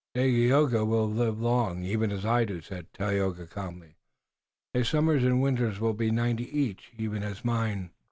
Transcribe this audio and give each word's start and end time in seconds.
"Dagaeoga 0.15 0.83
will 0.83 1.07
live 1.07 1.39
long, 1.39 1.83
even 1.83 2.11
as 2.11 2.25
I 2.25 2.43
do," 2.43 2.59
said 2.61 2.91
Tayoga 2.91 3.45
calmly. 3.45 3.97
"His 4.73 4.89
summers 4.89 5.23
and 5.23 5.43
winters 5.43 5.79
will 5.79 5.93
be 5.93 6.09
ninety 6.09 6.49
each, 6.59 6.91
even 6.97 7.21
as 7.21 7.45
mine. 7.45 7.91